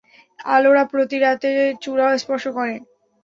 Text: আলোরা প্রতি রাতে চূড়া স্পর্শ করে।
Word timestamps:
আলোরা 0.47 0.83
প্রতি 0.91 1.17
রাতে 1.19 1.49
চূড়া 1.83 2.07
স্পর্শ 2.17 2.45
করে। 2.57 2.75